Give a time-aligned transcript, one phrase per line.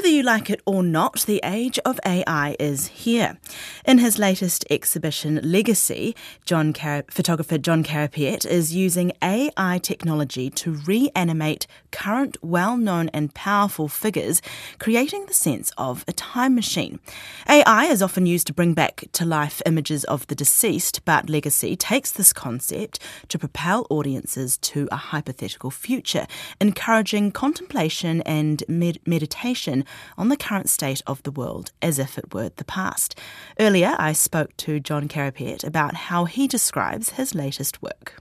[0.00, 3.36] Whether you like it or not, the age of AI is here.
[3.84, 10.72] In his latest exhibition, Legacy, Jon Car- photographer Jon Carapiet is using AI technology to
[10.72, 14.40] reanimate current well known and powerful figures,
[14.78, 16.98] creating the sense of a time machine.
[17.46, 21.76] AI is often used to bring back to life images of the deceased, but Legacy
[21.76, 26.26] takes this concept to propel audiences to a hypothetical future,
[26.58, 29.84] encouraging contemplation and med- meditation
[30.16, 33.18] on the current state of the world as if it were the past.
[33.58, 38.20] Earlier, I spoke to Jon Carapiet about how he describes his latest work.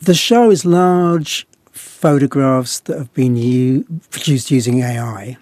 [0.00, 5.36] The show is large photographs that have been u- produced using AI,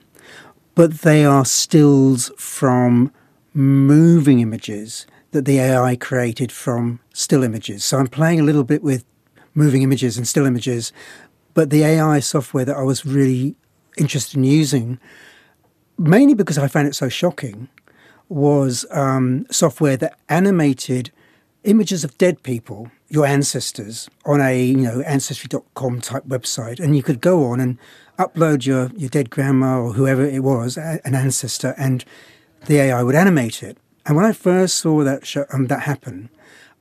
[0.75, 3.13] but they are stills from
[3.55, 7.85] moving images that the AI created from still images.
[7.85, 9.05] So I'm playing a little bit with
[9.55, 10.93] moving images and still images,
[11.55, 13.57] but the AI software that I was really
[13.97, 14.99] interested in using
[15.99, 17.69] mainly because I found it so shocking,
[18.29, 21.11] was um, software that animated
[21.65, 27.03] images of dead people, your ancestors, on a you know ancestry.com type website, and you
[27.03, 27.79] could go on and
[28.19, 32.05] upload your your dead grandma or whoever it was, an ancestor, and
[32.67, 33.79] the AI would animate it.
[34.07, 36.31] And when I first saw that show, um, that happen,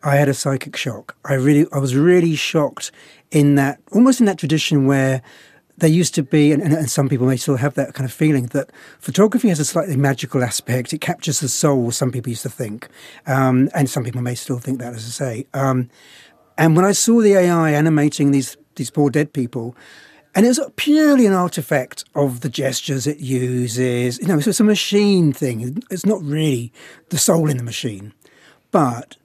[0.04, 1.16] I had a psychic shock.
[1.26, 2.92] I really, I was really shocked
[3.32, 5.22] in that, almost in that tradition where
[5.78, 8.48] there used to be, and, and, some people may still have that kind of feeling,
[8.48, 10.92] that photography has a slightly magical aspect.
[10.92, 12.88] It captures the soul, some people used to think.
[13.28, 15.48] Um, and some people may still think that, as I say.
[15.54, 15.90] Um,
[16.58, 19.76] and when I saw the AI animating these, these poor dead people,
[20.34, 24.20] and it was purely an artifact of the gestures it uses.
[24.20, 25.84] You know, so it's a machine thing.
[25.90, 26.72] It's not really
[27.10, 28.14] the soul in the machine.
[28.72, 29.18] But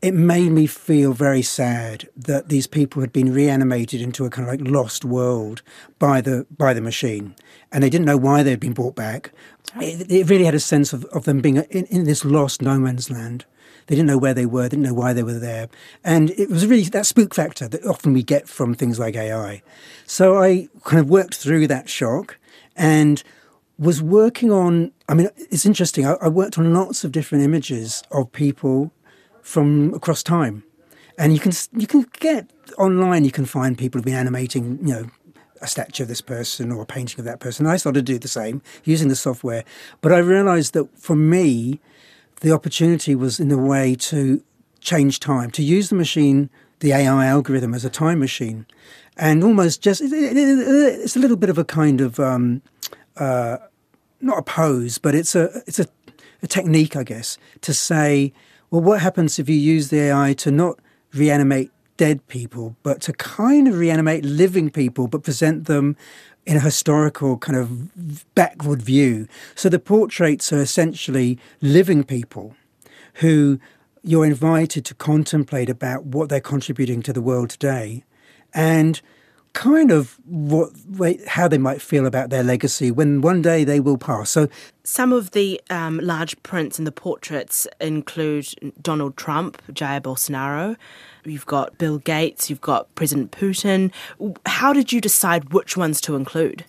[0.00, 4.48] it made me feel very sad that these people had been reanimated into a kind
[4.48, 5.62] of like lost world
[5.98, 7.34] by the by the machine,
[7.72, 9.32] and they didn't know why they'd been brought back.
[9.76, 12.78] It, it really had a sense of, of them being in, in, this lost no
[12.78, 13.44] man's land.
[13.86, 15.68] They didn't know where they were, They didn't know why they were there,
[16.04, 19.62] and it was really that spook factor that often we get from things like AI.
[20.06, 22.38] So I kind of worked through that shock
[22.76, 23.22] and
[23.78, 24.92] was working on.
[25.08, 26.06] I mean, it's interesting.
[26.06, 28.92] I, I worked on lots of different images of people
[29.48, 30.62] from across time.
[31.16, 33.24] And you can you can get online.
[33.24, 35.06] You can find people who've been animating, you know,
[35.62, 37.66] a statue of this person or a painting of that person.
[37.66, 39.64] I started to do the same using the software,
[40.02, 41.80] but I realised that for me,
[42.40, 44.44] the opportunity was in a way to
[44.80, 48.66] change time, to use the machine, the AI algorithm as a time machine,
[49.16, 50.58] and almost just it, it, it,
[51.04, 52.60] it's a little bit of a kind of um,
[53.16, 53.56] uh,
[54.20, 55.86] not a pose, but it's a it's a,
[56.42, 58.34] a technique, I guess, to say
[58.70, 60.78] well, what happens if you use the AI to not
[61.14, 65.96] reanimate dead people, but to kind of reanimate living people, but present them
[66.46, 69.26] in a historical kind of backward view?
[69.54, 72.54] So the portraits are essentially living people
[73.14, 73.58] who
[74.02, 78.04] you're invited to contemplate about what they're contributing to the world today.
[78.54, 79.00] And
[79.52, 80.70] kind of what
[81.26, 84.30] how they might feel about their legacy when one day they will pass.
[84.30, 84.48] So
[84.84, 88.48] some of the um, large prints and the portraits include
[88.80, 90.76] Donald Trump, Jair Bolsonaro.
[91.24, 92.48] You've got Bill Gates.
[92.48, 93.92] You've got President Putin.
[94.46, 96.64] How did you decide which ones to include?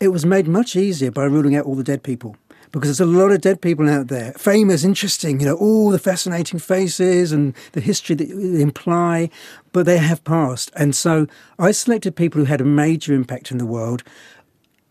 [0.00, 2.36] It was made much easier by ruling out all the dead people
[2.80, 4.32] because there's a lot of dead people out there.
[4.32, 9.30] Famous, interesting, you know, all the fascinating faces and the history that they imply,
[9.72, 10.70] but they have passed.
[10.74, 11.26] And so
[11.58, 14.02] I selected people who had a major impact in the world.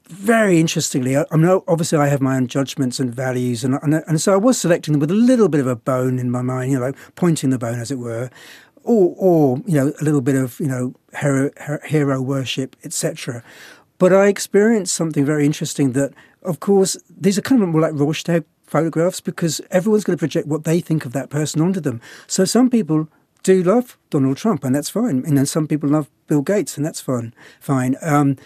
[0.07, 3.95] Very interestingly, I, am no obviously I have my own judgments and values, and, and,
[3.95, 6.41] and so I was selecting them with a little bit of a bone in my
[6.41, 8.29] mind, you know, like pointing the bone, as it were,
[8.83, 11.49] or, or you know, a little bit of you know hero,
[11.85, 13.43] hero worship, etc.
[13.97, 16.13] But I experienced something very interesting that
[16.45, 20.47] of course, these are kind of more like Rorschach photographs because everyone's going to project
[20.47, 22.01] what they think of that person onto them.
[22.27, 23.07] So some people
[23.43, 25.23] do love Donald Trump, and that's fine.
[25.25, 27.33] And then some people love Bill Gates, and that's fine.
[27.59, 27.97] Fine.
[28.01, 28.37] Um,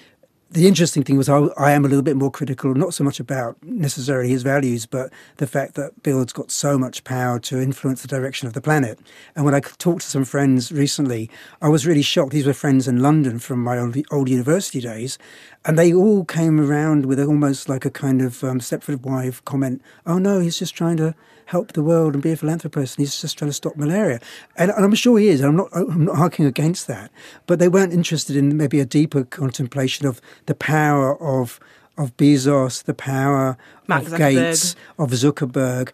[0.50, 3.20] the interesting thing was I, I, am a little bit more critical, not so much
[3.20, 8.02] about necessarily his values, but the fact that Bill's got so much power to influence
[8.02, 8.98] the direction of the planet.
[9.36, 11.30] And when I talked to some friends recently,
[11.62, 12.32] I was really shocked.
[12.32, 15.18] These were friends in London from my old, old university days,
[15.66, 19.82] and they all came around with almost like a kind of um, Stepford wife comment.
[20.06, 21.14] Oh no, he's just trying to
[21.48, 24.20] help the world and be a philanthropist, and he's just trying to stop malaria.
[24.56, 25.42] And, and I'm sure he is.
[25.42, 25.70] I'm not.
[25.74, 27.12] I'm not arguing against that.
[27.48, 31.60] But they weren't interested in maybe a deeper contemplation of the power of
[31.98, 33.58] of Bezos, the power
[33.88, 35.92] Mark of Gates, of Zuckerberg.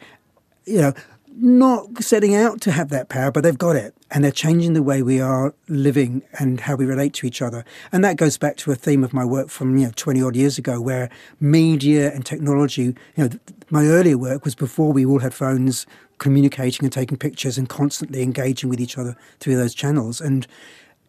[0.65, 0.94] You know,
[1.35, 3.94] not setting out to have that power, but they've got it.
[4.11, 7.65] And they're changing the way we are living and how we relate to each other.
[7.91, 10.35] And that goes back to a theme of my work from, you know, 20 odd
[10.35, 11.09] years ago, where
[11.39, 13.29] media and technology, you know,
[13.69, 15.85] my earlier work was before we all had phones
[16.19, 20.21] communicating and taking pictures and constantly engaging with each other through those channels.
[20.21, 20.45] And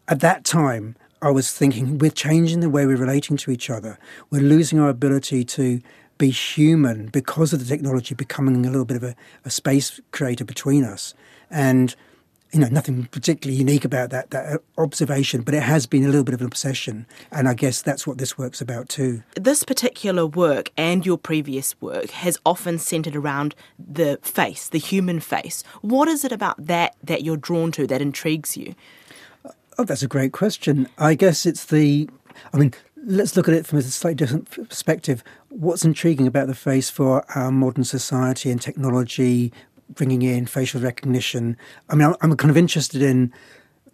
[0.09, 3.99] at that time, I was thinking we're changing the way we're relating to each other.
[4.29, 5.81] We're losing our ability to
[6.19, 10.45] be human because of the technology becoming a little bit of a, a space creator
[10.45, 11.15] between us.
[11.51, 11.97] And
[12.53, 16.09] you know, nothing particularly unique about that that uh, observation, but it has been a
[16.09, 19.25] little bit of an obsession, and I guess that's what this work's about too.
[19.35, 25.19] This particular work and your previous work has often centered around the face, the human
[25.19, 25.65] face.
[25.81, 28.77] What is it about that that you're drawn to that intrigues you?
[29.77, 30.89] Oh, that's a great question.
[30.99, 32.09] I guess it's the,
[32.53, 32.73] I mean,
[33.05, 35.25] let's look at it from a slightly different perspective.
[35.49, 39.53] What's intriguing about the face for our modern society and technology,
[39.91, 41.57] bringing in facial recognition?
[41.89, 43.33] I mean, I'm kind of interested in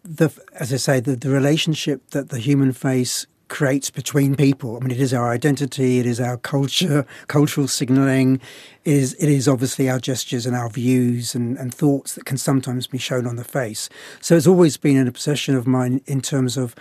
[0.02, 4.76] the, as I say, the, the relationship that the human face creates between people.
[4.76, 8.40] I mean, it is our identity, it is our culture, cultural signaling,
[8.84, 12.38] it is, it is obviously our gestures and our views and, and thoughts that can
[12.38, 13.90] sometimes be shown on the face.
[14.22, 16.74] So it's always been an obsession of mine in terms of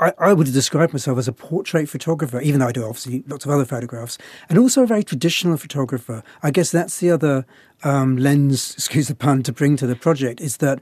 [0.00, 3.44] I, I, would describe myself as a portrait photographer, even though I do obviously lots
[3.44, 4.18] of other photographs,
[4.48, 6.22] and also a very traditional photographer.
[6.42, 7.46] I guess that's the other
[7.84, 10.80] um, lens, excuse the pun, to bring to the project is that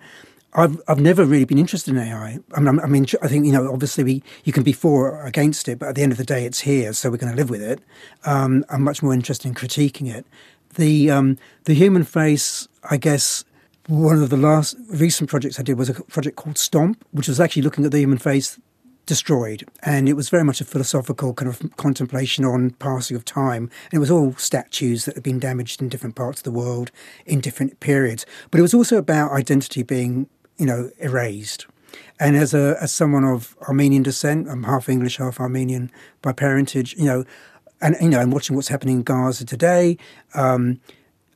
[0.55, 2.39] I've I've never really been interested in AI.
[2.55, 5.69] I mean, I I think you know, obviously, we you can be for or against
[5.69, 7.51] it, but at the end of the day, it's here, so we're going to live
[7.51, 7.81] with it.
[8.25, 10.27] Um, I'm much more interested in critiquing it.
[10.75, 13.45] The um, the human face, I guess.
[13.87, 17.39] One of the last recent projects I did was a project called Stomp, which was
[17.39, 18.59] actually looking at the human face
[19.07, 19.65] destroyed.
[19.83, 23.65] And it was very much a philosophical kind of contemplation on passing of time.
[23.91, 26.91] And it was all statues that had been damaged in different parts of the world
[27.27, 28.25] in different periods.
[28.51, 30.29] But it was also about identity being,
[30.59, 31.67] you know, erased.
[32.21, 35.91] And as a as someone of Armenian descent, I'm half English, half Armenian
[36.23, 37.25] by parentage, you know,
[37.81, 39.99] and you know, I'm watching what's happening in Gaza today.
[40.35, 40.81] Um,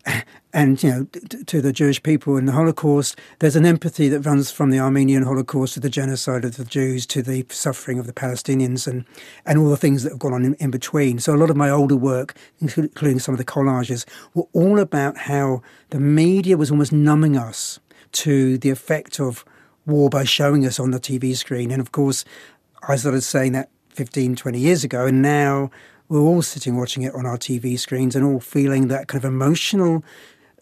[0.52, 1.04] and you know
[1.44, 3.18] to the Jewish people in the Holocaust.
[3.38, 7.06] There's an empathy that runs from the Armenian Holocaust to the genocide of the Jews
[7.06, 9.04] to the suffering of the Palestinians and
[9.44, 11.18] and all the things that have gone on in, in between.
[11.18, 15.16] So a lot of my older work, including some of the collages, were all about
[15.16, 17.78] how the media was almost numbing us
[18.12, 19.44] to the effect of
[19.86, 21.70] war by showing us on the TV screen.
[21.70, 22.24] And of course,
[22.86, 25.70] I started saying that 15, 20 years ago, and now
[26.08, 29.28] we're all sitting watching it on our TV screens and all feeling that kind of
[29.28, 30.04] emotional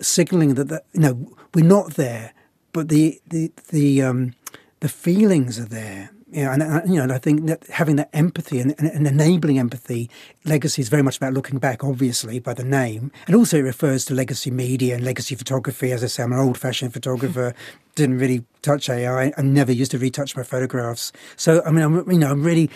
[0.01, 2.33] signaling that, that you know we're not there,
[2.73, 4.35] but the the the um,
[4.81, 6.11] the feelings are there.
[6.33, 8.89] You know, and, and you know, and I think that having that empathy and, and,
[8.89, 10.11] and, enabling empathy,
[10.45, 14.05] legacy is very much about looking back, obviously, by the name, and also it refers
[14.07, 15.93] to legacy media and legacy photography.
[15.93, 17.55] As I say, I'm an old-fashioned photographer,
[17.97, 19.33] didn't really touch AI.
[19.37, 21.13] I never used to retouch my photographs.
[21.37, 22.71] So, I mean, I'm, you know, I'm really,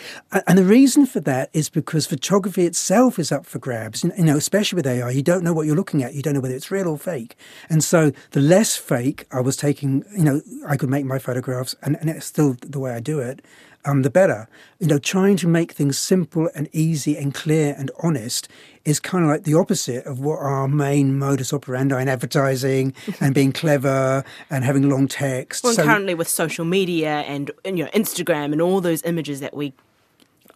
[0.46, 4.02] and the reason for that is because photography itself is up for grabs.
[4.02, 6.14] You know, especially with AI, you don't know what you're looking at.
[6.14, 7.36] You don't know whether it's real or fake.
[7.68, 11.76] And so, the less fake I was taking, you know, I could make my photographs,
[11.82, 13.44] and, and it's still the way I do it
[13.84, 14.48] um, the better.
[14.78, 18.48] You know, trying to make things simple and easy and clear and honest
[18.84, 23.34] is kind of like the opposite of what our main modus operandi in advertising and
[23.34, 25.64] being clever and having long text.
[25.64, 29.54] Well, so, currently with social media and you know Instagram and all those images that
[29.54, 29.72] we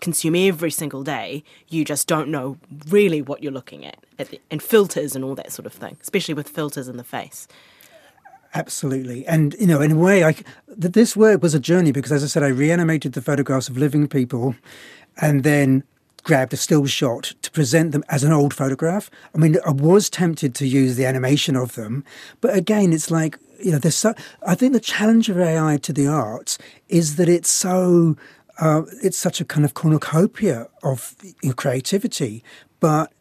[0.00, 3.96] consume every single day, you just don't know really what you're looking at,
[4.50, 7.48] and filters and all that sort of thing, especially with filters in the face.
[8.54, 9.26] Absolutely.
[9.26, 10.36] And, you know, in a way, I,
[10.68, 14.06] this work was a journey because, as I said, I reanimated the photographs of living
[14.06, 14.54] people
[15.20, 15.82] and then
[16.22, 19.10] grabbed a still shot to present them as an old photograph.
[19.34, 22.04] I mean, I was tempted to use the animation of them,
[22.40, 24.14] but again, it's like, you know, there's so,
[24.46, 26.56] I think the challenge of AI to the arts
[26.88, 28.16] is that it's so,
[28.58, 31.14] uh, it's such a kind of cornucopia of
[31.56, 32.42] creativity,
[32.80, 33.12] but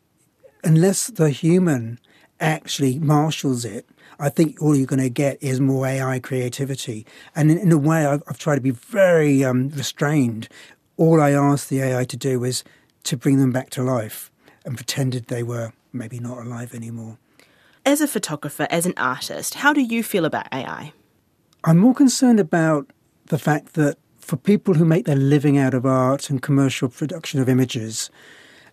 [0.63, 2.00] unless the human
[2.43, 3.88] actually marshals it,
[4.19, 7.05] I think all you're going to get is more AI creativity.
[7.35, 10.47] And in, in a way, I've, I've, tried to be very um, restrained.
[10.97, 12.63] All I asked the AI to do was
[13.03, 14.31] to bring them back to life
[14.65, 17.17] and pretended they were maybe not alive anymore.
[17.85, 20.93] As a photographer, as an artist, how do you feel about AI?
[21.65, 22.91] I'm more concerned about
[23.27, 27.41] the fact that for people who make their living out of art and commercial production
[27.41, 28.09] of images,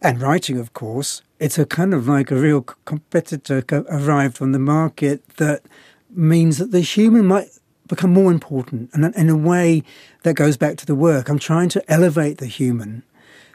[0.02, 4.58] and writing, of course, it's a kind of like a real competitor arrived on the
[4.58, 5.62] market that
[6.10, 7.48] means that the human might
[7.86, 8.90] become more important.
[8.92, 9.82] And in a way
[10.22, 13.02] that goes back to the work, I'm trying to elevate the human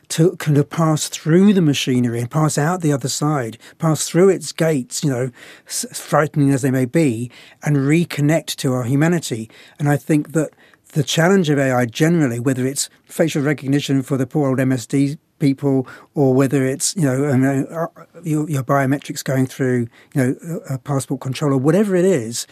[0.10, 4.30] to kind of pass through the machinery and pass out the other side, pass through
[4.30, 5.32] its gates, you know,
[5.66, 7.32] frightening as they may be,
[7.64, 9.50] and reconnect to our humanity.
[9.80, 10.52] And I think that
[10.94, 15.88] the challenge of AI generally, whether it's facial recognition for the poor old MSD people,
[16.14, 21.22] or whether it's you know uh, your, your, biometrics going through you know a passport
[21.22, 22.48] control or whatever it is,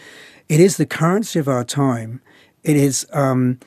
[0.48, 2.20] it is the currency of our time.
[2.62, 3.58] It is um,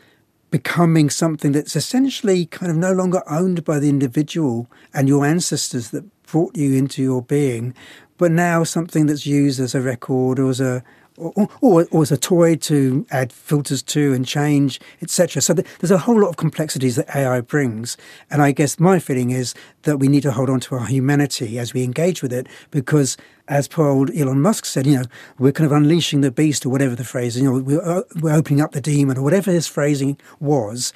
[0.50, 5.91] becoming something that's essentially kind of no longer owned by the individual and your ancestors
[5.91, 7.74] that brought you into your being,
[8.17, 10.83] but now something that's used as a record or as a
[11.17, 15.41] or, or, or, as a toy to add filters to and change, etc.
[15.41, 17.97] So there's a whole lot of complexities that AI brings.
[18.29, 21.57] And I guess my feeling is that we need to hold on to our humanity
[21.57, 25.05] as we engage with it because, as poor old Elon Musk said, you know,
[25.39, 28.36] we're kind of unleashing the beast or whatever the phrase, you know, we're, uh, we're
[28.36, 30.93] opening up the demon or whatever his phrasing was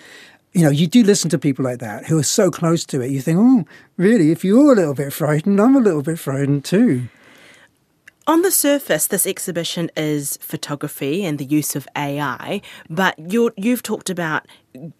[0.54, 3.10] you know, you do listen to people like that who are so close to it.
[3.10, 4.32] You think, oh, really?
[4.32, 7.08] If you're a little bit frightened, I'm a little bit frightened too.
[8.28, 13.82] On the surface, this exhibition is photography and the use of AI, but you have
[13.82, 14.48] talked about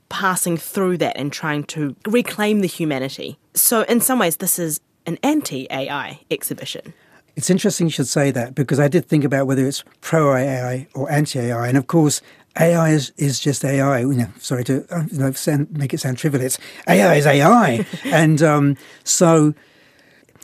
[0.10, 3.38] passing through that and trying to reclaim the humanity.
[3.54, 6.94] So, in some ways, this is an anti AI exhibition.
[7.36, 10.88] It's interesting you should say that because I did think about whether it's pro AI
[10.96, 11.68] or anti AI.
[11.68, 12.22] And of course,
[12.60, 14.00] AI is, is just AI.
[14.00, 16.44] You know, sorry to uh, you know, sound, make it sound trivial.
[16.44, 17.86] It's AI is AI.
[18.06, 19.54] and um, so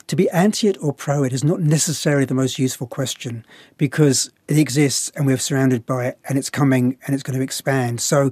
[0.07, 3.45] to be anti it or pro it is not necessarily the most useful question
[3.77, 7.43] because it exists and we're surrounded by it and it's coming and it's going to
[7.43, 8.01] expand.
[8.01, 8.31] So,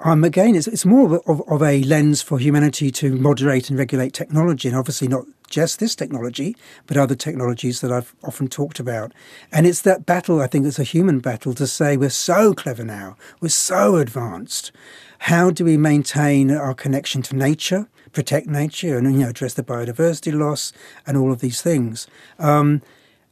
[0.00, 3.78] um, again, it's, it's more of, of, of a lens for humanity to moderate and
[3.78, 8.80] regulate technology, and obviously not just this technology, but other technologies that I've often talked
[8.80, 9.12] about.
[9.52, 12.84] And it's that battle, I think it's a human battle to say we're so clever
[12.84, 14.72] now, we're so advanced.
[15.20, 17.88] How do we maintain our connection to nature?
[18.12, 20.72] Protect nature and you know address the biodiversity loss
[21.06, 22.06] and all of these things.
[22.38, 22.82] Um,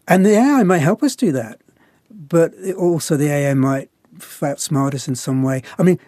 [0.09, 1.61] and the AI might help us do that,
[2.11, 5.63] but also the AI might outsmart us in some way.
[5.79, 5.99] I mean,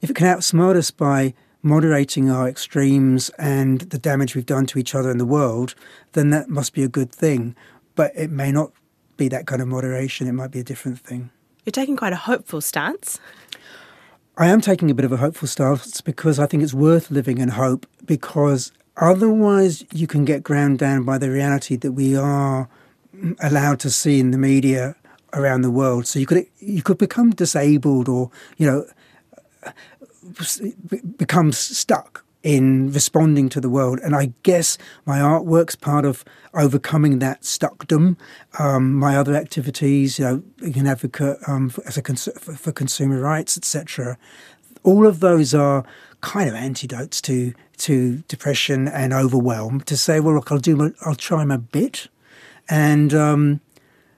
[0.00, 4.78] if it can outsmart us by moderating our extremes and the damage we've done to
[4.78, 5.74] each other in the world,
[6.12, 7.56] then that must be a good thing.
[7.94, 8.72] But it may not
[9.16, 10.28] be that kind of moderation.
[10.28, 11.30] It might be a different thing.
[11.64, 13.18] You're taking quite a hopeful stance.
[14.40, 17.38] I am taking a bit of a hopeful stance because I think it's worth living
[17.38, 22.68] in hope because otherwise you can get ground down by the reality that we are
[23.42, 24.94] allowed to see in the media
[25.32, 26.06] around the world.
[26.06, 28.86] So you could you could become disabled or you know
[31.16, 33.98] become stuck in responding to the world.
[34.02, 38.16] And I guess my artwork's part of overcoming that stuckdom.
[38.58, 42.72] Um, my other activities, you know, being an advocate um, for, as a cons- for
[42.72, 44.16] consumer rights, etc.
[44.82, 45.84] All of those are
[46.20, 49.80] kind of antidotes to to depression and overwhelm.
[49.82, 52.08] To say, well, look, I'll do, my, I'll try my bit,
[52.68, 53.60] and um,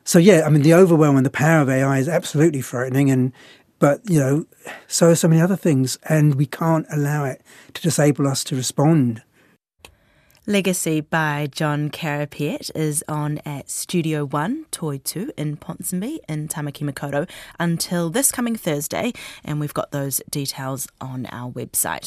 [0.05, 3.33] so yeah, I mean, the overwhelm and the power of AI is absolutely frightening, and
[3.81, 4.47] but, you know,
[4.87, 7.43] so so many other things, and we can't allow it
[7.75, 9.23] to disable us to respond.
[10.47, 16.83] Legacy by Jon Carapiet is on at Studio One, Toi Tū in Ponsonby in Tamaki
[16.91, 17.29] Makaurau
[17.61, 19.13] until this coming Thursday,
[19.45, 21.99] and we've got those details on our website.